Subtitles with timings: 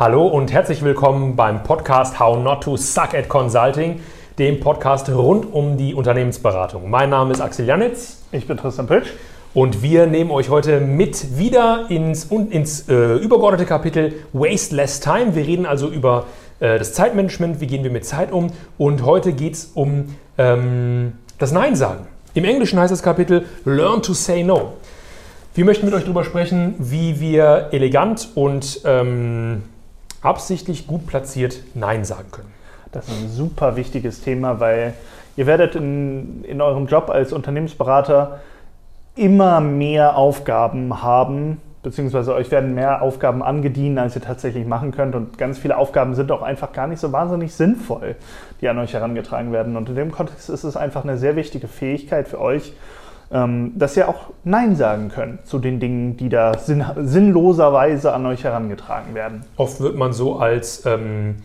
[0.00, 3.98] Hallo und herzlich willkommen beim Podcast How Not to Suck at Consulting,
[4.38, 6.88] dem Podcast rund um die Unternehmensberatung.
[6.88, 8.22] Mein Name ist Axel Janitz.
[8.30, 9.08] Ich bin Tristan Pitsch.
[9.54, 15.34] Und wir nehmen euch heute mit wieder ins, ins äh, übergeordnete Kapitel Waste Less Time.
[15.34, 16.26] Wir reden also über
[16.60, 18.52] äh, das Zeitmanagement, wie gehen wir mit Zeit um.
[18.78, 22.06] Und heute geht es um ähm, das Nein sagen.
[22.34, 24.74] Im Englischen heißt das Kapitel Learn to Say No.
[25.56, 29.64] Wir möchten mit euch darüber sprechen, wie wir elegant und ähm,
[30.22, 32.52] absichtlich gut platziert Nein sagen können.
[32.92, 34.94] Das ist ein super wichtiges Thema, weil
[35.36, 38.40] ihr werdet in, in eurem Job als Unternehmensberater
[39.14, 45.14] immer mehr Aufgaben haben, beziehungsweise euch werden mehr Aufgaben angedient, als ihr tatsächlich machen könnt.
[45.14, 48.16] Und ganz viele Aufgaben sind auch einfach gar nicht so wahnsinnig sinnvoll,
[48.60, 49.76] die an euch herangetragen werden.
[49.76, 52.72] Und in dem Kontext ist es einfach eine sehr wichtige Fähigkeit für euch,
[53.30, 58.44] dass ihr auch Nein sagen könnt zu den Dingen, die da sinn sinnloserweise an euch
[58.44, 59.44] herangetragen werden.
[59.56, 61.36] Oft wird man so als ähm,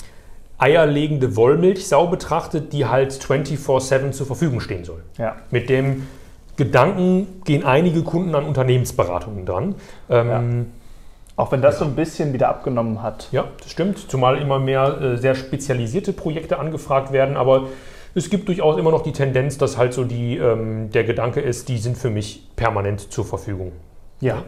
[0.57, 5.03] eierlegende Wollmilchsau betrachtet, die halt 24-7 zur Verfügung stehen soll.
[5.17, 5.35] Ja.
[5.51, 6.07] Mit dem
[6.55, 9.75] Gedanken gehen einige Kunden an Unternehmensberatungen dran.
[10.09, 10.65] Ähm, ja.
[11.35, 11.79] Auch wenn das ja.
[11.79, 13.27] so ein bisschen wieder abgenommen hat.
[13.31, 13.97] Ja, das stimmt.
[14.09, 17.35] Zumal immer mehr äh, sehr spezialisierte Projekte angefragt werden.
[17.35, 17.67] Aber
[18.15, 21.69] es gibt durchaus immer noch die Tendenz, dass halt so die, ähm, der Gedanke ist,
[21.69, 23.71] die sind für mich permanent zur Verfügung.
[24.21, 24.43] Ja,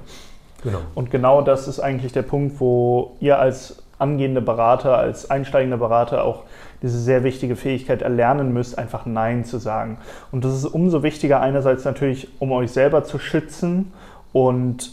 [0.64, 0.80] genau.
[0.94, 6.24] Und genau das ist eigentlich der Punkt, wo ihr als angehende Berater, als einsteigender Berater
[6.26, 6.44] auch
[6.82, 9.98] diese sehr wichtige Fähigkeit erlernen müsst, einfach Nein zu sagen.
[10.32, 13.94] Und das ist umso wichtiger einerseits natürlich, um euch selber zu schützen
[14.34, 14.92] und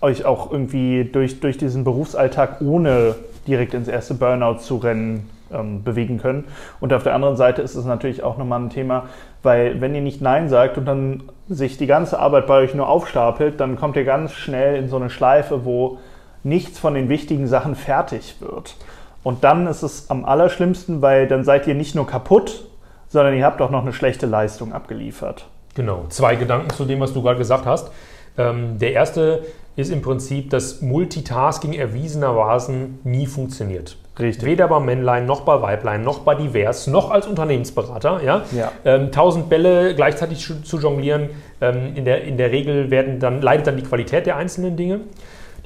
[0.00, 5.82] euch auch irgendwie durch, durch diesen Berufsalltag ohne direkt ins erste Burnout zu rennen ähm,
[5.82, 6.44] bewegen können.
[6.80, 9.04] Und auf der anderen Seite ist es natürlich auch nochmal ein Thema,
[9.42, 12.88] weil wenn ihr nicht Nein sagt und dann sich die ganze Arbeit bei euch nur
[12.88, 15.98] aufstapelt, dann kommt ihr ganz schnell in so eine Schleife, wo
[16.42, 18.76] nichts von den wichtigen Sachen fertig wird.
[19.22, 22.64] Und dann ist es am allerschlimmsten, weil dann seid ihr nicht nur kaputt,
[23.08, 25.46] sondern ihr habt auch noch eine schlechte Leistung abgeliefert.
[25.74, 27.90] Genau, zwei Gedanken zu dem, was du gerade gesagt hast.
[28.38, 29.42] Ähm, der erste
[29.76, 33.96] ist im Prinzip, dass Multitasking erwiesenermaßen nie funktioniert.
[34.18, 34.44] Richtig.
[34.44, 38.22] Weder bei Männlein, noch bei Weiblein, noch bei Divers, noch als Unternehmensberater.
[38.22, 38.42] Ja?
[38.52, 38.72] ja.
[38.84, 41.30] Ähm, tausend Bälle gleichzeitig zu jonglieren,
[41.60, 45.00] ähm, in, der, in der Regel werden dann, leidet dann die Qualität der einzelnen Dinge.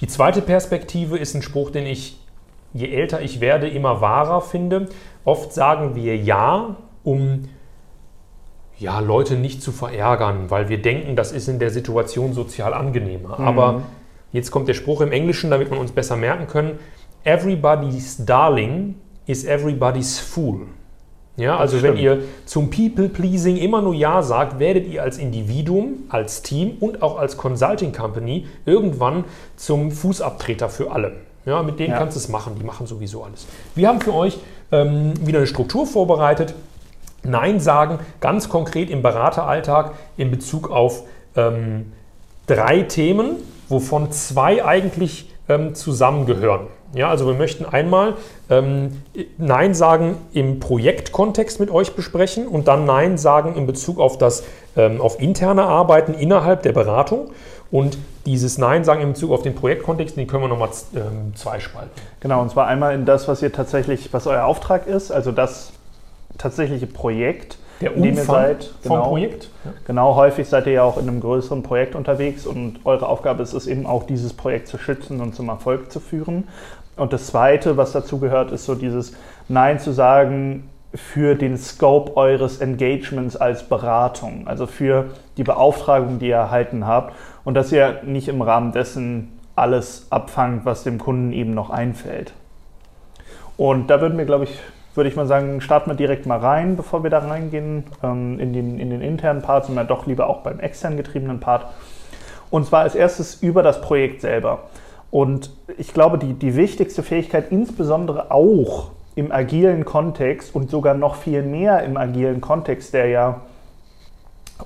[0.01, 2.19] Die zweite Perspektive ist ein Spruch, den ich,
[2.73, 4.89] je älter ich werde, immer wahrer finde.
[5.25, 7.49] Oft sagen wir Ja, um
[8.79, 13.39] ja, Leute nicht zu verärgern, weil wir denken, das ist in der Situation sozial angenehmer.
[13.39, 13.47] Mhm.
[13.47, 13.83] Aber
[14.33, 16.79] jetzt kommt der Spruch im Englischen, damit wir uns besser merken können.
[17.25, 18.97] Everybody's darling
[19.27, 20.67] is everybody's fool.
[21.37, 26.43] Ja, also wenn ihr zum People-Pleasing immer nur Ja sagt, werdet ihr als Individuum, als
[26.43, 29.25] Team und auch als Consulting Company irgendwann
[29.57, 31.13] zum Fußabtreter für alle.
[31.45, 31.99] Ja, mit denen ja.
[31.99, 33.47] kannst du es machen, die machen sowieso alles.
[33.75, 34.39] Wir haben für euch
[34.71, 36.55] ähm, wieder eine Struktur vorbereitet.
[37.25, 41.03] Nein sagen, ganz konkret im Berateralltag in Bezug auf
[41.37, 41.93] ähm,
[42.47, 43.37] drei Themen,
[43.69, 46.67] wovon zwei eigentlich ähm, zusammengehören.
[46.95, 48.15] Ja, also wir möchten einmal
[48.49, 49.03] ähm,
[49.37, 54.45] Nein sagen im Projektkontext mit euch besprechen und dann Nein sagen in Bezug auf das
[54.77, 57.31] ähm, auf interne Arbeiten innerhalb der Beratung.
[57.71, 61.91] Und dieses Nein sagen in Bezug auf den Projektkontext, den können wir nochmal ähm, zweispalten.
[62.21, 65.73] Genau, und zwar einmal in das, was ihr tatsächlich, was euer Auftrag ist, also das
[66.39, 67.59] tatsächliche Projekt.
[67.81, 69.51] Der Umfang ihr seid, genau, vom Projekt.
[69.65, 69.73] Ja.
[69.87, 73.53] Genau, häufig seid ihr ja auch in einem größeren Projekt unterwegs und eure Aufgabe ist
[73.53, 76.45] es eben auch, dieses Projekt zu schützen und zum Erfolg zu führen.
[76.97, 79.15] Und das Zweite, was dazu gehört, ist so dieses
[79.49, 85.07] Nein zu sagen für den Scope eures Engagements als Beratung, also für
[85.37, 90.65] die Beauftragung, die ihr erhalten habt und dass ihr nicht im Rahmen dessen alles abfangt,
[90.65, 92.33] was dem Kunden eben noch einfällt.
[93.57, 94.59] Und da würden wir, glaube ich,
[94.95, 98.53] würde ich mal sagen, starten wir direkt mal rein, bevor wir da reingehen ähm, in,
[98.53, 101.67] den, in den internen Part, sondern doch lieber auch beim extern getriebenen Part.
[102.51, 104.65] Und zwar als erstes über das Projekt selber.
[105.11, 111.17] Und ich glaube, die, die wichtigste Fähigkeit, insbesondere auch im agilen Kontext und sogar noch
[111.17, 113.41] viel mehr im agilen Kontext, der ja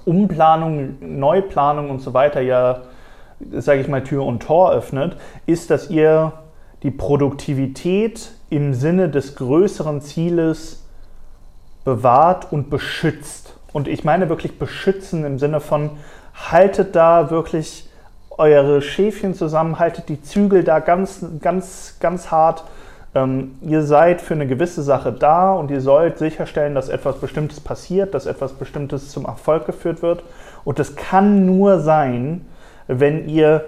[0.04, 2.82] Umplanung, Neuplanung und so weiter ja,
[3.52, 5.16] sage ich mal, Tür und Tor öffnet,
[5.46, 6.32] ist, dass ihr
[6.82, 10.84] die Produktivität im Sinne des größeren Zieles
[11.84, 13.54] bewahrt und beschützt.
[13.72, 15.90] Und ich meine wirklich beschützen im Sinne von,
[16.34, 17.88] haltet da wirklich
[18.30, 22.64] eure Schäfchen zusammen, haltet die Zügel da ganz, ganz, ganz hart.
[23.14, 27.60] Ähm, ihr seid für eine gewisse Sache da und ihr sollt sicherstellen, dass etwas Bestimmtes
[27.60, 30.22] passiert, dass etwas Bestimmtes zum Erfolg geführt wird.
[30.64, 32.46] Und das kann nur sein,
[32.86, 33.64] wenn ihr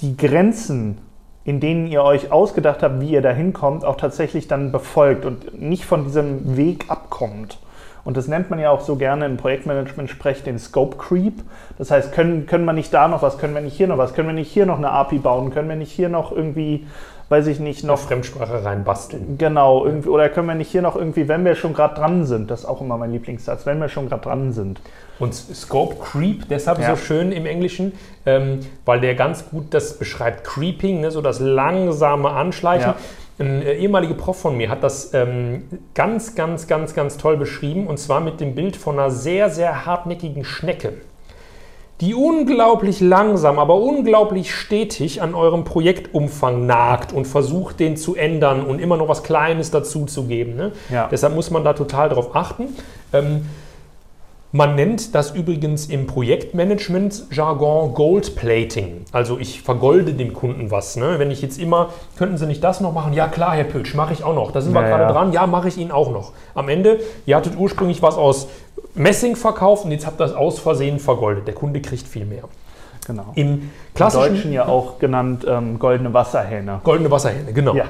[0.00, 0.98] die Grenzen
[1.44, 5.60] in denen ihr euch ausgedacht habt, wie ihr da hinkommt, auch tatsächlich dann befolgt und
[5.60, 7.58] nicht von diesem Weg abkommt.
[8.04, 11.42] Und das nennt man ja auch so gerne im Projektmanagement-Sprech den Scope Creep.
[11.78, 14.12] Das heißt, können, können wir nicht da noch was, können wir nicht hier noch was,
[14.12, 16.86] können wir nicht hier noch eine API bauen, können wir nicht hier noch irgendwie,
[17.28, 17.98] weiß ich nicht, noch.
[17.98, 19.38] Eine Fremdsprache reinbasteln.
[19.38, 22.50] Genau, irgendwie, oder können wir nicht hier noch irgendwie, wenn wir schon gerade dran sind,
[22.50, 24.80] das ist auch immer mein Lieblingssatz, wenn wir schon gerade dran sind.
[25.18, 26.90] Und Scope Creep, deshalb ja.
[26.90, 27.92] so schön im Englischen,
[28.26, 30.44] ähm, weil der ganz gut das beschreibt.
[30.44, 32.90] Creeping, ne, so das langsame Anschleichen.
[32.90, 32.96] Ja.
[33.38, 37.86] Ein äh, ehemaliger Prof von mir hat das ähm, ganz, ganz, ganz, ganz toll beschrieben
[37.86, 40.94] und zwar mit dem Bild von einer sehr, sehr hartnäckigen Schnecke,
[42.00, 48.62] die unglaublich langsam, aber unglaublich stetig an eurem Projektumfang nagt und versucht, den zu ändern
[48.62, 50.56] und immer noch was Kleines dazuzugeben.
[50.56, 50.72] Ne?
[50.90, 51.08] Ja.
[51.10, 52.68] Deshalb muss man da total drauf achten.
[53.12, 53.46] Ähm,
[54.56, 59.04] man nennt das übrigens im Projektmanagement-Jargon Goldplating.
[59.10, 60.94] Also ich vergolde dem Kunden was.
[60.94, 61.18] Ne?
[61.18, 63.14] Wenn ich jetzt immer, könnten Sie nicht das noch machen?
[63.14, 64.52] Ja klar, Herr Pötsch, mache ich auch noch.
[64.52, 65.32] Da sind wir ja, gerade dran.
[65.32, 66.34] Ja, mache ich Ihnen auch noch.
[66.54, 68.46] Am Ende, ihr hattet ursprünglich was aus
[68.94, 71.46] Messing verkauft und jetzt habt ihr das aus Versehen vergoldet.
[71.46, 72.44] Der Kunde kriegt viel mehr.
[73.06, 73.32] Genau.
[73.34, 76.80] Im klassischen, Im Deutschen ja auch genannt ähm, goldene Wasserhähne.
[76.84, 77.74] Goldene Wasserhähne, genau.
[77.74, 77.86] Ja.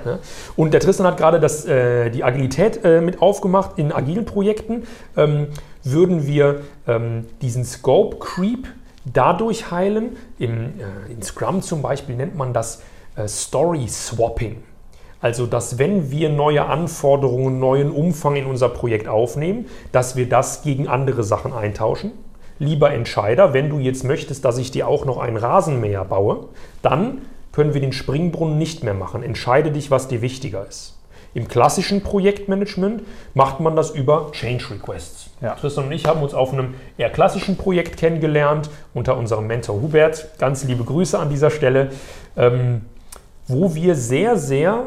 [0.57, 4.85] Und der Tristan hat gerade das, äh, die Agilität äh, mit aufgemacht in agilen Projekten.
[5.17, 5.49] Ähm,
[5.85, 8.67] würden wir ähm, diesen Scope Creep
[9.05, 10.17] dadurch heilen.
[10.39, 12.83] Im, äh, in Scrum zum Beispiel nennt man das
[13.17, 14.63] äh, Story Swapping.
[15.25, 20.61] Also, dass wenn wir neue Anforderungen, neuen Umfang in unser Projekt aufnehmen, dass wir das
[20.61, 22.13] gegen andere Sachen eintauschen.
[22.59, 26.49] Lieber Entscheider, wenn du jetzt möchtest, dass ich dir auch noch einen Rasenmäher baue,
[26.83, 27.23] dann
[27.53, 29.23] können wir den Springbrunnen nicht mehr machen.
[29.23, 30.99] Entscheide dich, was dir wichtiger ist.
[31.33, 33.01] Im klassischen Projektmanagement
[33.33, 35.31] macht man das über Change Requests.
[35.41, 35.55] Ja.
[35.55, 40.39] Tristan und ich haben uns auf einem eher klassischen Projekt kennengelernt, unter unserem Mentor Hubert.
[40.39, 41.93] Ganz liebe Grüße an dieser Stelle,
[42.37, 42.83] ähm,
[43.49, 44.85] wo wir sehr, sehr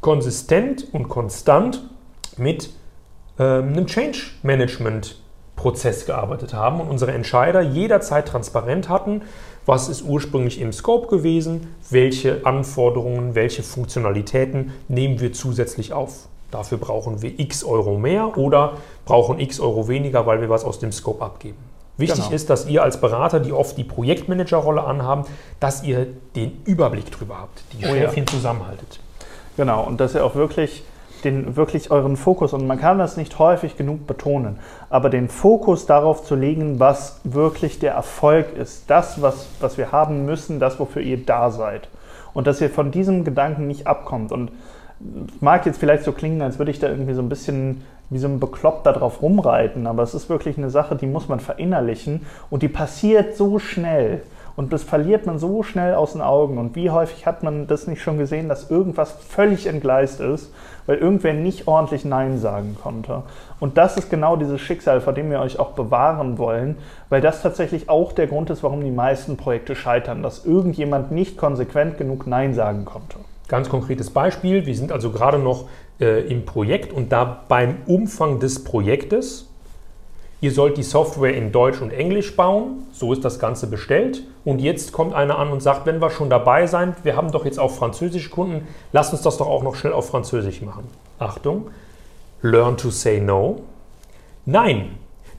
[0.00, 1.88] konsistent und konstant
[2.36, 2.70] mit
[3.38, 5.16] ähm, einem Change Management
[5.56, 9.22] Prozess gearbeitet haben und unsere Entscheider jederzeit transparent hatten,
[9.64, 16.28] was ist ursprünglich im Scope gewesen, welche Anforderungen, welche Funktionalitäten nehmen wir zusätzlich auf.
[16.50, 20.78] Dafür brauchen wir x Euro mehr oder brauchen x Euro weniger, weil wir was aus
[20.78, 21.58] dem Scope abgeben.
[21.98, 22.34] Wichtig genau.
[22.34, 25.24] ist, dass ihr als Berater, die oft die Projektmanagerrolle anhaben,
[25.58, 26.06] dass ihr
[26.36, 28.30] den Überblick drüber habt, die oh Schäfchen ja.
[28.30, 29.00] zusammenhaltet.
[29.56, 30.84] Genau, und dass ihr auch wirklich
[31.24, 34.58] den wirklich euren Fokus, und man kann das nicht häufig genug betonen,
[34.90, 39.92] aber den Fokus darauf zu legen, was wirklich der Erfolg ist, das, was, was wir
[39.92, 41.88] haben müssen, das, wofür ihr da seid.
[42.34, 44.30] Und dass ihr von diesem Gedanken nicht abkommt.
[44.30, 44.50] Und
[45.40, 48.28] mag jetzt vielleicht so klingen, als würde ich da irgendwie so ein bisschen wie so
[48.28, 52.62] ein Bekloppter drauf rumreiten, aber es ist wirklich eine Sache, die muss man verinnerlichen und
[52.62, 54.22] die passiert so schnell.
[54.56, 56.56] Und das verliert man so schnell aus den Augen.
[56.56, 60.50] Und wie häufig hat man das nicht schon gesehen, dass irgendwas völlig entgleist ist,
[60.86, 63.22] weil irgendwer nicht ordentlich Nein sagen konnte.
[63.60, 66.78] Und das ist genau dieses Schicksal, vor dem wir euch auch bewahren wollen,
[67.10, 71.36] weil das tatsächlich auch der Grund ist, warum die meisten Projekte scheitern, dass irgendjemand nicht
[71.36, 73.18] konsequent genug Nein sagen konnte.
[73.48, 75.66] Ganz konkretes Beispiel, wir sind also gerade noch
[76.00, 79.48] äh, im Projekt und da beim Umfang des Projektes
[80.40, 84.22] Ihr sollt die Software in Deutsch und Englisch bauen, so ist das Ganze bestellt.
[84.44, 87.46] Und jetzt kommt einer an und sagt, wenn wir schon dabei sind, wir haben doch
[87.46, 90.84] jetzt auch französische Kunden, lasst uns das doch auch noch schnell auf Französisch machen.
[91.18, 91.70] Achtung,
[92.42, 93.62] learn to say no.
[94.44, 94.90] Nein,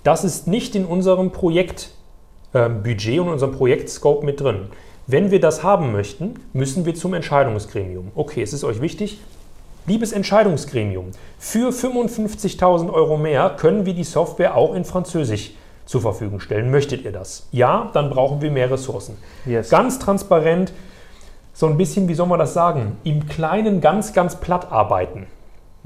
[0.03, 4.67] das ist nicht in unserem Projektbudget ähm, und unserem Projektscope mit drin.
[5.05, 8.11] Wenn wir das haben möchten, müssen wir zum Entscheidungsgremium.
[8.15, 9.19] Okay, es ist euch wichtig,
[9.87, 15.51] Liebes Entscheidungsgremium, für 55.000 Euro mehr können wir die Software auch in Französisch
[15.85, 16.69] zur Verfügung stellen.
[16.69, 17.47] Möchtet ihr das?
[17.53, 19.17] Ja, dann brauchen wir mehr Ressourcen.
[19.45, 19.69] Yes.
[19.69, 20.73] Ganz transparent,
[21.53, 25.25] so ein bisschen, wie soll man das sagen, im Kleinen ganz, ganz platt arbeiten.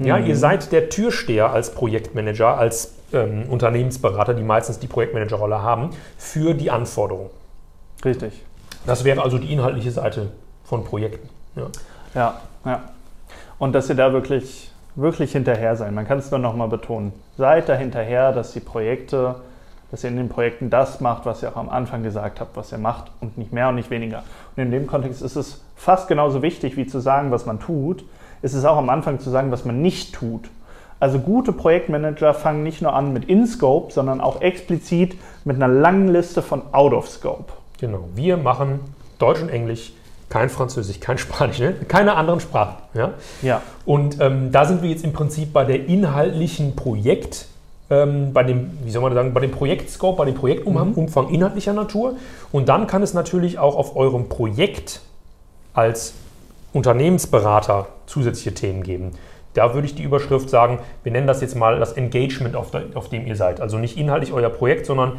[0.00, 0.26] Ja, mhm.
[0.26, 6.54] ihr seid der Türsteher als Projektmanager, als ähm, Unternehmensberater, die meistens die Projektmanagerrolle haben, für
[6.54, 7.30] die Anforderungen.
[8.04, 8.32] Richtig.
[8.84, 10.32] Das wäre also die inhaltliche Seite
[10.64, 11.28] von Projekten.
[11.54, 11.68] Ja,
[12.16, 12.40] ja.
[12.64, 12.82] ja.
[13.62, 15.92] Und dass ihr da wirklich, wirklich hinterher seid.
[15.92, 17.12] Man kann es nur nochmal betonen.
[17.38, 19.36] Seid da hinterher, dass die Projekte,
[19.92, 22.72] dass ihr in den Projekten das macht, was ihr auch am Anfang gesagt habt, was
[22.72, 24.24] ihr macht und nicht mehr und nicht weniger.
[24.56, 28.04] Und in dem Kontext ist es fast genauso wichtig, wie zu sagen, was man tut,
[28.42, 30.50] ist es auch am Anfang zu sagen, was man nicht tut.
[30.98, 36.08] Also gute Projektmanager fangen nicht nur an mit In-Scope, sondern auch explizit mit einer langen
[36.08, 37.52] Liste von Out-of-Scope.
[37.78, 38.80] Genau, wir machen
[39.20, 39.92] Deutsch und Englisch
[40.32, 41.74] kein Französisch, kein Spanisch, ne?
[41.88, 42.76] keine anderen Sprachen.
[42.94, 43.10] Ja?
[43.42, 43.60] ja.
[43.84, 47.48] Und ähm, da sind wir jetzt im Prinzip bei der inhaltlichen Projekt,
[47.90, 51.34] ähm, bei dem, wie soll man sagen, bei dem Projektscope, bei dem Projektumfang mhm.
[51.34, 52.14] inhaltlicher Natur.
[52.50, 55.02] Und dann kann es natürlich auch auf eurem Projekt
[55.74, 56.14] als
[56.72, 59.10] Unternehmensberater zusätzliche Themen geben.
[59.52, 62.84] Da würde ich die Überschrift sagen, wir nennen das jetzt mal das Engagement, auf, der,
[62.94, 63.60] auf dem ihr seid.
[63.60, 65.18] Also nicht inhaltlich euer Projekt, sondern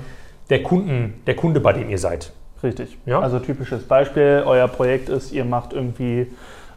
[0.49, 2.33] der, Kunden, der Kunde, bei dem ihr seid.
[2.63, 2.97] Richtig.
[3.05, 3.19] Ja?
[3.19, 6.27] Also typisches Beispiel, euer Projekt ist, ihr macht irgendwie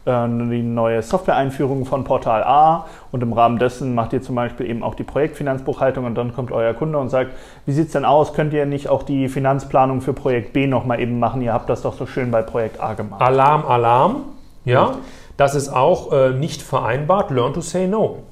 [0.05, 4.69] äh, die neue Software-Einführung von Portal A und im Rahmen dessen macht ihr zum Beispiel
[4.69, 7.31] eben auch die Projektfinanzbuchhaltung und dann kommt euer Kunde und sagt,
[7.65, 10.99] wie sieht es denn aus, könnt ihr nicht auch die Finanzplanung für Projekt B nochmal
[10.99, 13.21] eben machen, ihr habt das doch so schön bei Projekt A gemacht.
[13.21, 14.23] Alarm, Alarm,
[14.65, 14.95] ja,
[15.37, 18.23] das ist auch äh, nicht vereinbart, learn to say no.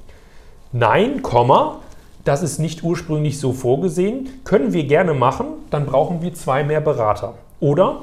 [0.73, 1.77] Nein, Komma,
[2.25, 6.81] das ist nicht ursprünglich so vorgesehen, können wir gerne machen, dann brauchen wir zwei mehr
[6.81, 7.35] Berater.
[7.65, 8.01] Oder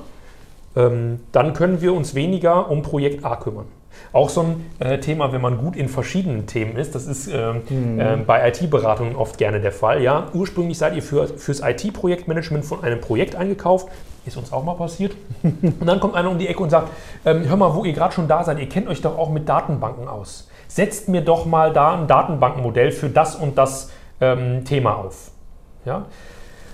[0.74, 3.66] ähm, dann können wir uns weniger um Projekt A kümmern.
[4.12, 7.52] Auch so ein äh, Thema, wenn man gut in verschiedenen Themen ist, das ist äh,
[7.52, 8.00] mhm.
[8.00, 10.02] äh, bei IT-Beratungen oft gerne der Fall.
[10.02, 13.86] Ja, ursprünglich seid ihr für, fürs IT-Projektmanagement von einem Projekt eingekauft,
[14.26, 15.14] ist uns auch mal passiert.
[15.42, 16.88] Und dann kommt einer um die Ecke und sagt,
[17.24, 19.48] ähm, hör mal, wo ihr gerade schon da seid, ihr kennt euch doch auch mit
[19.48, 20.48] Datenbanken aus.
[20.66, 25.30] Setzt mir doch mal da ein Datenbankenmodell für das und das ähm, Thema auf.
[25.84, 26.06] Ja?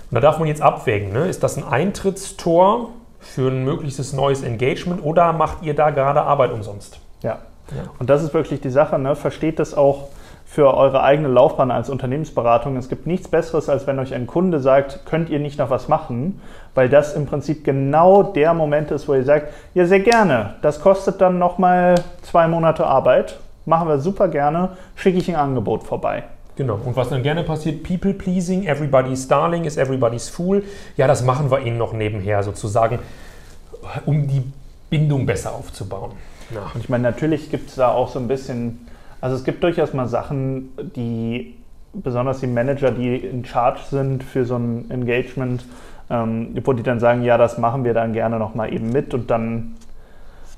[0.09, 1.27] Und da darf man jetzt abwägen, ne?
[1.27, 2.89] ist das ein Eintrittstor
[3.19, 6.99] für ein mögliches neues Engagement oder macht ihr da gerade Arbeit umsonst?
[7.21, 7.39] Ja.
[7.75, 7.83] ja.
[7.99, 8.97] Und das ist wirklich die Sache.
[8.97, 9.15] Ne?
[9.15, 10.07] Versteht das auch
[10.49, 12.75] für eure eigene Laufbahn als Unternehmensberatung.
[12.75, 15.87] Es gibt nichts Besseres, als wenn euch ein Kunde sagt, könnt ihr nicht noch was
[15.87, 16.41] machen,
[16.73, 20.81] weil das im Prinzip genau der Moment ist, wo ihr sagt, ja sehr gerne, das
[20.81, 23.37] kostet dann nochmal zwei Monate Arbeit,
[23.67, 26.23] machen wir super gerne, schicke ich ein Angebot vorbei.
[26.59, 26.77] Genau.
[26.83, 30.61] Und was dann gerne passiert, People pleasing, everybody's darling is everybody's fool.
[30.97, 32.99] Ja, das machen wir ihnen noch nebenher sozusagen,
[34.05, 34.43] um die
[34.89, 36.11] Bindung besser aufzubauen.
[36.53, 36.69] Ja.
[36.73, 38.89] Und ich meine, natürlich gibt es da auch so ein bisschen,
[39.21, 41.55] also es gibt durchaus mal Sachen, die
[41.93, 45.63] besonders die Manager, die in Charge sind für so ein Engagement,
[46.09, 49.31] ähm, wo die dann sagen, ja, das machen wir dann gerne nochmal eben mit und
[49.31, 49.77] dann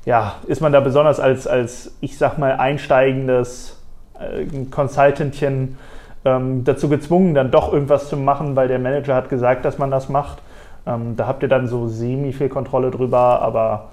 [0.06, 3.78] ja, ist man da besonders als, als ich sag mal, einsteigendes
[4.22, 5.78] äh, Consultantchen
[6.26, 9.92] ähm, dazu gezwungen, dann doch irgendwas zu machen, weil der Manager hat gesagt, dass man
[9.92, 10.40] das macht.
[10.86, 13.90] Ähm, da habt ihr dann so semi viel Kontrolle drüber, aber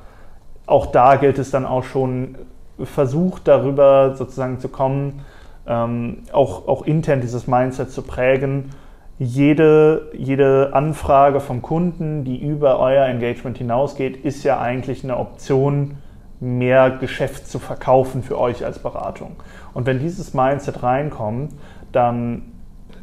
[0.66, 2.36] auch da gilt es dann auch schon,
[2.82, 5.24] versucht darüber sozusagen zu kommen,
[5.66, 8.70] ähm, auch, auch intern dieses Mindset zu prägen.
[9.18, 15.96] Jede, jede Anfrage vom Kunden, die über euer Engagement hinausgeht, ist ja eigentlich eine Option,
[16.40, 19.32] mehr Geschäft zu verkaufen für euch als Beratung.
[19.74, 21.52] Und wenn dieses Mindset reinkommt,
[21.92, 22.52] dann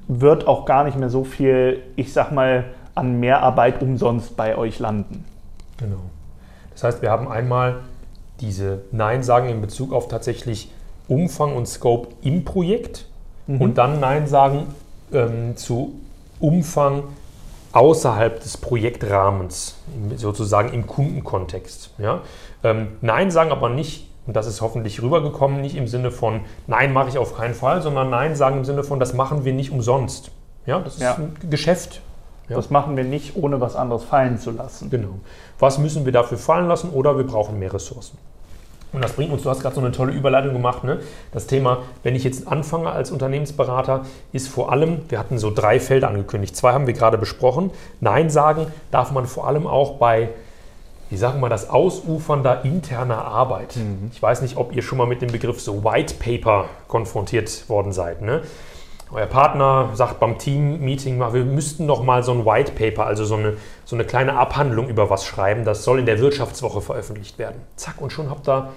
[0.08, 4.80] wird auch gar nicht mehr so viel, ich sag mal, an Mehrarbeit umsonst bei euch
[4.80, 5.26] landen.
[5.78, 6.02] Genau.
[6.72, 7.78] Das heißt, wir haben einmal
[8.40, 10.72] diese Nein-Sagen in Bezug auf tatsächlich
[11.08, 13.06] Umfang und Scope im Projekt
[13.48, 13.62] mhm.
[13.62, 14.68] und dann Nein sagen
[15.14, 15.94] ähm, zu
[16.40, 17.04] Umfang
[17.72, 19.78] außerhalb des Projektrahmens,
[20.16, 21.92] sozusagen im Kundenkontext.
[21.98, 22.22] Ja?
[22.64, 26.94] Ähm, Nein sagen aber nicht und das ist hoffentlich rübergekommen, nicht im Sinne von Nein
[26.94, 29.72] mache ich auf keinen Fall, sondern Nein sagen im Sinne von das machen wir nicht
[29.72, 30.32] umsonst.
[30.66, 31.16] Ja, das ist ja.
[31.16, 32.02] ein Geschäft.
[32.50, 32.56] Ja.
[32.56, 34.90] Das machen wir nicht, ohne was anderes fallen zu lassen.
[34.90, 35.20] Genau.
[35.60, 38.18] Was müssen wir dafür fallen lassen oder wir brauchen mehr Ressourcen.
[38.94, 41.00] Und das bringt uns, du hast gerade so eine tolle Überleitung gemacht, ne?
[41.34, 45.82] das Thema, wenn ich jetzt anfange als Unternehmensberater, ist vor allem, wir hatten so drei
[45.82, 50.30] Felder angekündigt, zwei haben wir gerade besprochen, Nein sagen darf man vor allem auch bei
[51.10, 53.76] wie sagen wir das Ausufern der interner Arbeit.
[53.76, 54.10] Mhm.
[54.12, 57.92] Ich weiß nicht, ob ihr schon mal mit dem Begriff so White Paper konfrontiert worden
[57.92, 58.22] seid.
[58.22, 58.42] Ne?
[59.12, 63.24] Euer Partner sagt beim Team-Meeting mal, wir müssten noch mal so ein White Paper, also
[63.24, 65.64] so eine, so eine kleine Abhandlung über was schreiben.
[65.64, 67.62] Das soll in der Wirtschaftswoche veröffentlicht werden.
[67.76, 68.72] Zack, und schon habt ihr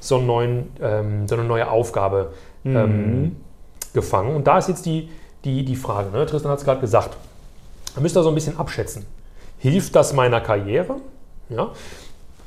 [0.00, 2.32] so, neuen, ähm, so eine neue Aufgabe
[2.64, 3.36] ähm, mhm.
[3.92, 4.34] gefangen.
[4.34, 5.10] Und da ist jetzt die,
[5.44, 6.24] die, die Frage, ne?
[6.24, 7.16] Tristan hat es gerade gesagt,
[7.94, 9.04] da müsst ihr so ein bisschen abschätzen.
[9.58, 10.96] Hilft das meiner Karriere?
[11.48, 11.70] Ja?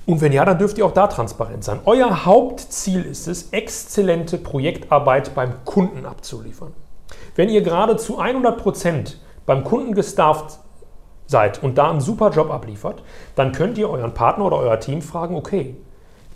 [0.05, 1.81] Und wenn ja, dann dürft ihr auch da transparent sein.
[1.85, 6.73] Euer Hauptziel ist es, exzellente Projektarbeit beim Kunden abzuliefern.
[7.35, 10.59] Wenn ihr gerade zu 100 Prozent beim Kunden gestafft
[11.27, 13.03] seid und da einen super Job abliefert,
[13.35, 15.75] dann könnt ihr euren Partner oder euer Team fragen, okay,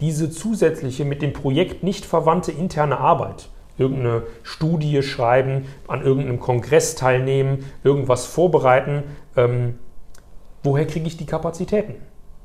[0.01, 6.93] diese zusätzliche mit dem Projekt nicht verwandte interne Arbeit, irgendeine Studie schreiben, an irgendeinem Kongress
[6.93, 9.03] teilnehmen, irgendwas vorbereiten,
[9.35, 9.79] ähm,
[10.61, 11.95] woher kriege ich die Kapazitäten?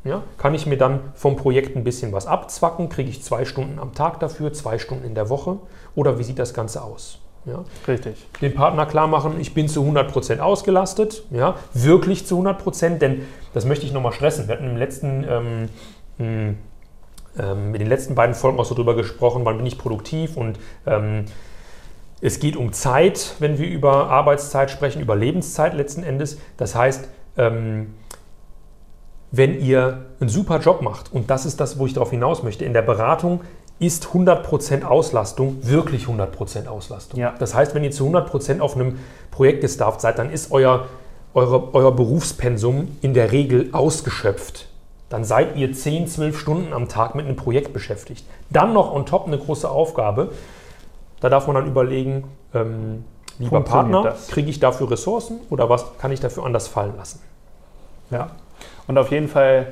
[0.05, 2.89] Ja, kann ich mir dann vom Projekt ein bisschen was abzwacken?
[2.89, 5.59] Kriege ich zwei Stunden am Tag dafür, zwei Stunden in der Woche?
[5.95, 7.19] Oder wie sieht das Ganze aus?
[7.45, 7.65] Ja.
[7.87, 8.27] Richtig.
[8.41, 13.23] Den Partner klar machen, ich bin zu 100% ausgelastet, ja, wirklich zu 100%, denn
[13.55, 14.49] das möchte ich nochmal stressen.
[14.49, 15.69] Wir hatten im letzten, ähm,
[16.19, 16.59] hm,
[17.39, 20.59] ähm, in den letzten beiden Folgen auch so drüber gesprochen, wann bin ich produktiv und
[20.87, 21.25] ähm,
[22.21, 26.39] es geht um Zeit, wenn wir über Arbeitszeit sprechen, über Lebenszeit letzten Endes.
[26.57, 27.95] Das heißt, ähm,
[29.31, 32.65] wenn ihr einen super Job macht, und das ist das, wo ich darauf hinaus möchte,
[32.65, 33.41] in der Beratung
[33.79, 37.21] ist 100% Auslastung wirklich 100% Auslastung.
[37.21, 37.35] Ja.
[37.39, 38.99] Das heißt, wenn ihr zu 100% auf einem
[39.31, 40.87] Projekt gestafft seid, dann ist euer,
[41.35, 44.69] eure, euer Berufspensum in der Regel ausgeschöpft.
[45.11, 48.27] Dann seid ihr 10, 12 Stunden am Tag mit einem Projekt beschäftigt.
[48.51, 50.33] Dann noch on top eine große Aufgabe.
[51.21, 53.05] Da darf man dann überlegen, ähm,
[53.39, 57.21] lieber Partner, kriege ich dafür Ressourcen oder was kann ich dafür anders fallen lassen?
[58.11, 58.31] Ja.
[58.89, 59.69] Und auf jeden Fall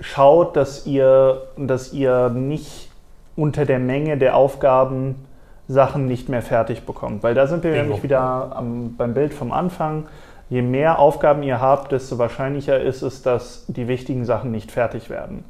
[0.00, 2.90] schaut, dass ihr, dass ihr nicht
[3.36, 5.26] unter der Menge der Aufgaben
[5.66, 7.22] Sachen nicht mehr fertig bekommt.
[7.22, 7.84] Weil da sind wir Bingo.
[7.84, 10.06] nämlich wieder am, beim Bild vom Anfang.
[10.50, 15.08] Je mehr Aufgaben ihr habt, desto wahrscheinlicher ist es, dass die wichtigen Sachen nicht fertig
[15.08, 15.44] werden.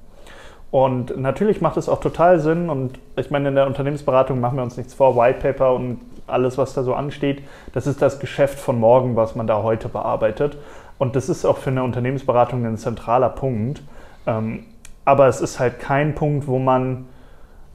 [0.71, 4.63] Und natürlich macht es auch total Sinn, und ich meine, in der Unternehmensberatung machen wir
[4.65, 8.59] uns nichts vor, White Paper und alles, was da so ansteht, das ist das Geschäft
[8.59, 10.57] von morgen, was man da heute bearbeitet.
[10.99, 13.83] Und das ist auch für eine Unternehmensberatung ein zentraler Punkt.
[14.27, 14.65] Ähm,
[15.05, 17.07] aber es ist halt kein Punkt, wo man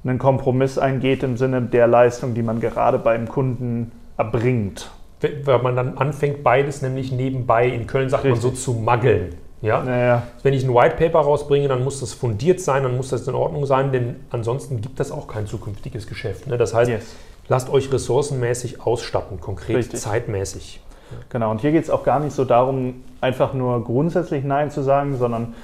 [0.04, 4.90] einen Kompromiss eingeht im Sinne der Leistung, die man gerade beim Kunden erbringt.
[5.44, 8.42] Weil man dann anfängt, beides nämlich nebenbei, in Köln sagt Richtig.
[8.42, 9.36] man so zu maggeln.
[9.62, 9.84] Ja?
[9.84, 10.24] Naja.
[10.44, 13.36] Wenn ich ein White Paper rausbringe, dann muss das fundiert sein, dann muss das in
[13.36, 16.48] Ordnung sein, denn ansonsten gibt das auch kein zukünftiges Geschäft.
[16.48, 16.58] Ne?
[16.58, 17.16] Das heißt, yes.
[17.50, 20.00] Lasst euch ressourcenmäßig ausstatten, konkret Richtig.
[20.00, 20.82] zeitmäßig.
[21.30, 24.84] Genau, und hier geht es auch gar nicht so darum, einfach nur grundsätzlich Nein zu
[24.84, 25.56] sagen, sondern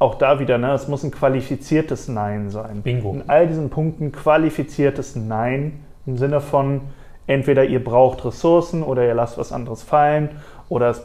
[0.00, 2.82] auch da wieder, ne, es muss ein qualifiziertes Nein sein.
[2.82, 3.12] Bingo.
[3.12, 6.80] In all diesen Punkten qualifiziertes Nein im Sinne von,
[7.28, 10.30] entweder ihr braucht Ressourcen oder ihr lasst was anderes fallen
[10.68, 11.02] oder es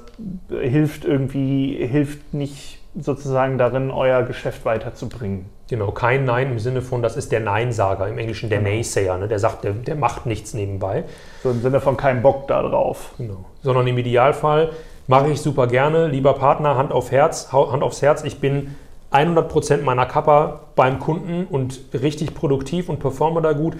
[0.50, 5.46] hilft irgendwie, hilft nicht sozusagen darin, euer Geschäft weiterzubringen.
[5.70, 8.72] Genau, kein Nein im Sinne von, das ist der Neinsager, im Englischen der genau.
[8.72, 9.28] Naysayer, ne?
[9.28, 11.04] der sagt, der, der macht nichts nebenbei.
[11.44, 13.14] So im Sinne von kein Bock da drauf.
[13.18, 13.46] Genau.
[13.62, 14.72] Sondern im Idealfall
[15.08, 18.76] mache ich super gerne, lieber Partner, Hand auf Herz, Hand aufs Herz, ich bin
[19.12, 23.78] 100% meiner Kappa beim Kunden und richtig produktiv und performe da gut.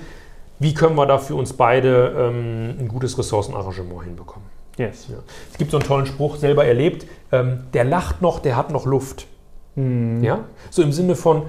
[0.60, 4.57] Wie können wir da für uns beide ähm, ein gutes Ressourcenarrangement hinbekommen?
[4.78, 5.08] Yes.
[5.10, 5.18] Ja.
[5.52, 8.86] Es gibt so einen tollen Spruch, selber erlebt, ähm, der lacht noch, der hat noch
[8.86, 9.26] Luft.
[9.76, 10.24] Mhm.
[10.24, 10.40] Ja?
[10.70, 11.44] So im Sinne von,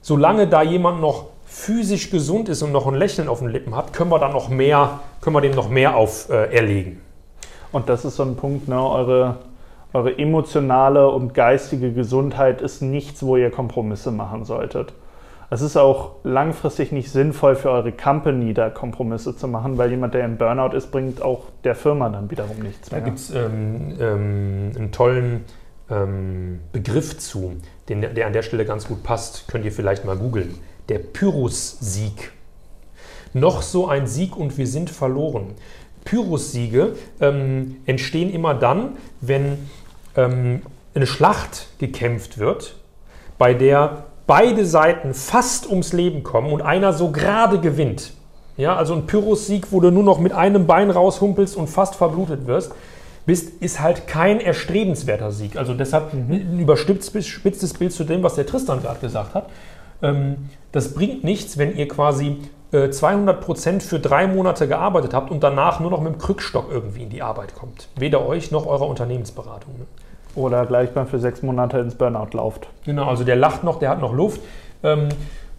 [0.00, 3.92] solange da jemand noch physisch gesund ist und noch ein Lächeln auf den Lippen hat,
[3.92, 6.92] können wir dann noch mehr, können wir dem noch mehr auferlegen.
[6.92, 6.96] Äh,
[7.72, 9.36] und das ist so ein Punkt, ne, eure,
[9.92, 14.92] eure emotionale und geistige Gesundheit ist nichts, wo ihr Kompromisse machen solltet.
[15.50, 20.12] Es ist auch langfristig nicht sinnvoll für eure Company, da Kompromisse zu machen, weil jemand,
[20.12, 23.00] der im Burnout ist, bringt auch der Firma dann wiederum nichts mehr.
[23.00, 25.44] Da gibt es ähm, ähm, einen tollen
[25.90, 27.56] ähm, Begriff zu,
[27.88, 29.48] den, der an der Stelle ganz gut passt.
[29.48, 30.54] Könnt ihr vielleicht mal googeln.
[30.90, 32.32] Der Pyrrhus-Sieg.
[33.32, 35.54] Noch so ein Sieg und wir sind verloren.
[36.04, 39.58] Pyrrhus-Siege ähm, entstehen immer dann, wenn
[40.14, 40.62] ähm,
[40.94, 42.76] eine Schlacht gekämpft wird,
[43.38, 48.12] bei der beide Seiten fast ums Leben kommen und einer so gerade gewinnt.
[48.56, 52.46] Ja, also ein Pyrrhus-Sieg, wo du nur noch mit einem Bein raushumpelst und fast verblutet
[52.46, 52.72] wirst
[53.28, 55.56] bist, ist halt kein erstrebenswerter Sieg.
[55.56, 59.50] Also deshalb ein überspitztes Bild zu dem, was der Tristan gerade gesagt hat.
[60.02, 62.38] Ähm, das bringt nichts, wenn ihr quasi
[62.72, 66.70] 200 äh, Prozent für drei Monate gearbeitet habt und danach nur noch mit dem Krückstock
[66.70, 67.88] irgendwie in die Arbeit kommt.
[67.96, 69.74] Weder euch noch eurer Unternehmensberatung.
[70.38, 72.68] Oder gleich mal für sechs Monate ins Burnout lauft.
[72.84, 74.40] Genau, also der lacht noch, der hat noch Luft.
[74.82, 75.08] Ähm,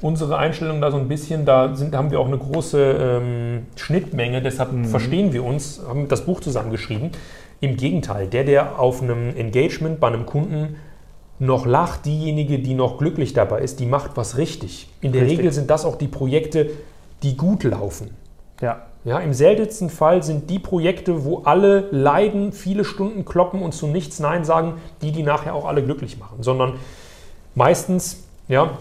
[0.01, 4.41] unsere Einstellung da so ein bisschen, da sind, haben wir auch eine große ähm, Schnittmenge,
[4.41, 4.85] deshalb mhm.
[4.85, 7.11] verstehen wir uns, haben das Buch zusammengeschrieben.
[7.59, 10.77] Im Gegenteil, der, der auf einem Engagement bei einem Kunden
[11.39, 14.89] noch lacht, diejenige, die noch glücklich dabei ist, die macht was richtig.
[15.01, 15.39] In der richtig.
[15.39, 16.69] Regel sind das auch die Projekte,
[17.23, 18.11] die gut laufen.
[18.61, 18.83] Ja.
[19.05, 23.87] Ja, Im seltensten Fall sind die Projekte, wo alle leiden, viele Stunden kloppen und zu
[23.87, 26.43] nichts Nein sagen, die, die nachher auch alle glücklich machen.
[26.43, 26.73] Sondern
[27.55, 28.77] meistens ja,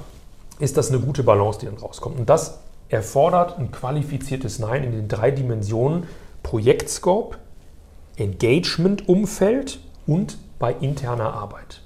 [0.59, 2.18] ist das eine gute Balance, die dann rauskommt.
[2.18, 6.07] Und das erfordert ein qualifiziertes Nein in den drei Dimensionen
[6.42, 7.37] Projektscope,
[8.16, 11.83] Engagement-Umfeld und bei interner Arbeit.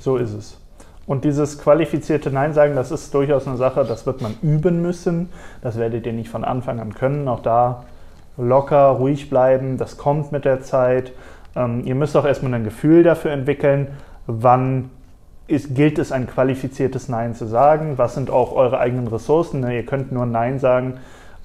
[0.00, 0.58] So ist es.
[1.06, 5.28] Und dieses qualifizierte Nein sagen, das ist durchaus eine Sache, das wird man üben müssen.
[5.62, 7.28] Das werdet ihr nicht von Anfang an können.
[7.28, 7.84] Auch da
[8.36, 9.78] locker, ruhig bleiben.
[9.78, 11.12] Das kommt mit der Zeit.
[11.54, 13.88] Ähm, ihr müsst auch erstmal ein Gefühl dafür entwickeln,
[14.26, 14.90] wann
[15.46, 17.98] ist, gilt es, ein qualifiziertes Nein zu sagen.
[17.98, 19.60] Was sind auch eure eigenen Ressourcen?
[19.60, 20.94] Ne, ihr könnt nur Nein sagen,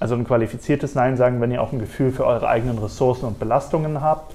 [0.00, 3.38] also ein qualifiziertes Nein sagen, wenn ihr auch ein Gefühl für eure eigenen Ressourcen und
[3.38, 4.34] Belastungen habt.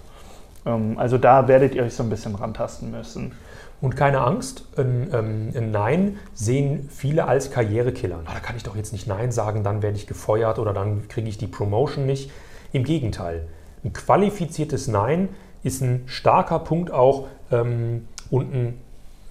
[0.65, 3.33] Ähm, also da werdet ihr euch so ein bisschen rantasten müssen.
[3.79, 8.21] Und keine Angst, ein, ähm, ein, Nein sehen viele als Karrierekiller.
[8.25, 11.07] Na, da kann ich doch jetzt nicht Nein sagen, dann werde ich gefeuert oder dann
[11.07, 12.31] kriege ich die Promotion nicht.
[12.73, 13.47] Im Gegenteil,
[13.83, 15.29] ein qualifiziertes Nein
[15.63, 18.73] ist ein starker Punkt auch ähm, und ein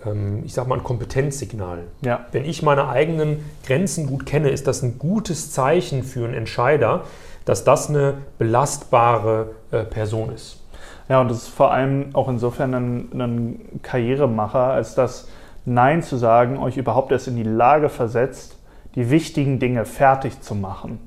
[0.05, 1.85] ähm, ich sag mal, ein Kompetenzsignal.
[2.03, 2.27] Ja.
[2.33, 7.05] Wenn ich meine eigenen Grenzen gut kenne, ist das ein gutes Zeichen für einen Entscheider,
[7.45, 10.61] dass das eine belastbare äh, Person ist.
[11.09, 15.29] Ja, und das ist vor allem auch insofern ein, ein Karrieremacher, als dass
[15.64, 18.59] Nein zu sagen euch überhaupt erst in die Lage versetzt,
[18.95, 20.99] die wichtigen Dinge fertig zu machen.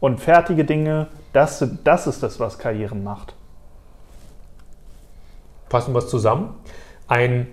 [0.00, 3.34] Und fertige Dinge, das, das ist das, was Karrieren macht.
[5.68, 6.54] Fassen wir es zusammen.
[7.08, 7.48] Ein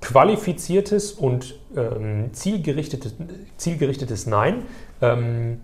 [0.00, 3.14] qualifiziertes und ähm, zielgerichtetes,
[3.56, 4.64] zielgerichtetes Nein
[5.00, 5.60] ähm,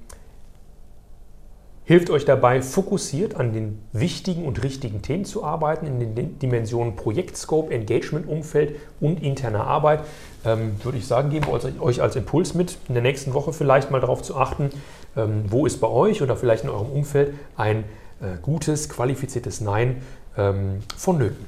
[1.85, 6.95] hilft euch dabei, fokussiert an den wichtigen und richtigen Themen zu arbeiten, in den Dimensionen
[6.95, 10.01] Projektscope, Engagement-Umfeld und interner Arbeit.
[10.45, 13.91] Ähm, würde ich sagen, geben wir euch als Impuls mit, in der nächsten Woche vielleicht
[13.91, 14.71] mal darauf zu achten,
[15.17, 17.85] ähm, wo ist bei euch oder vielleicht in eurem Umfeld ein
[18.21, 20.03] äh, gutes, qualifiziertes Nein
[20.37, 21.47] ähm, vonnöten.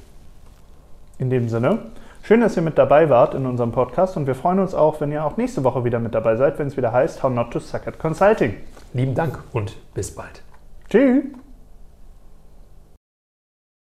[1.19, 1.79] In dem Sinne,
[2.23, 5.13] schön, dass ihr mit dabei wart in unserem Podcast und wir freuen uns auch, wenn
[5.13, 7.61] ihr auch nächste Woche wieder mit dabei seid, wenn es wieder heißt How Not to
[7.61, 8.55] Suck at Consulting.
[8.95, 10.43] Lieben Dank und bis bald.
[10.89, 11.25] Tschüss.